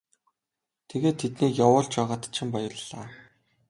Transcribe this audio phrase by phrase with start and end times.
[0.89, 3.07] Тэгээд тэднийг явуулж байгаад чинь баярлалаа.